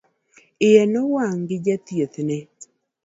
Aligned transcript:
Iye 0.67 0.81
nowang' 0.93 1.43
gi 1.47 1.57
jathiethne 1.65 2.37